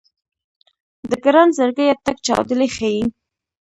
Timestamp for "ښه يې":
2.75-3.03